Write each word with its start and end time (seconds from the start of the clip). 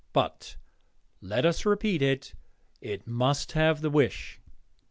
But 0.13 0.57
let 1.21 1.45
us 1.45 1.63
repeat 1.63 2.01
it 2.01 2.33
it 2.81 3.05
must 3.05 3.51
have 3.51 3.81
the 3.81 3.91
wish. 3.91 4.41